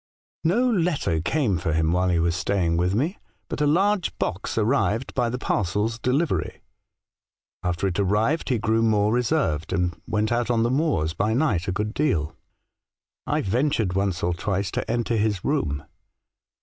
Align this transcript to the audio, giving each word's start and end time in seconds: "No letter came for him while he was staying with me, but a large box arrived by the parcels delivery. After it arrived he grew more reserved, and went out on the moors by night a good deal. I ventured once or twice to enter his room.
"No 0.53 0.67
letter 0.67 1.21
came 1.21 1.59
for 1.59 1.73
him 1.73 1.91
while 1.91 2.09
he 2.09 2.17
was 2.17 2.35
staying 2.35 2.75
with 2.75 2.95
me, 2.95 3.19
but 3.47 3.61
a 3.61 3.67
large 3.67 4.17
box 4.17 4.57
arrived 4.57 5.13
by 5.13 5.29
the 5.29 5.37
parcels 5.37 5.99
delivery. 5.99 6.63
After 7.61 7.85
it 7.85 7.99
arrived 7.99 8.49
he 8.49 8.57
grew 8.57 8.81
more 8.81 9.13
reserved, 9.13 9.71
and 9.71 10.01
went 10.07 10.31
out 10.31 10.49
on 10.49 10.63
the 10.63 10.71
moors 10.71 11.13
by 11.13 11.35
night 11.35 11.67
a 11.67 11.71
good 11.71 11.93
deal. 11.93 12.35
I 13.27 13.41
ventured 13.41 13.93
once 13.93 14.23
or 14.23 14.33
twice 14.33 14.71
to 14.71 14.89
enter 14.89 15.17
his 15.17 15.45
room. 15.45 15.85